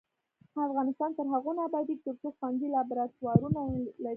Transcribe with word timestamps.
افغانستان 0.67 1.09
تر 1.17 1.25
هغو 1.33 1.51
نه 1.57 1.61
ابادیږي، 1.67 1.95
ترڅو 2.05 2.27
ښوونځي 2.37 2.67
لابراتوارونه 2.75 3.59
ونه 3.63 3.89
لري. 4.03 4.09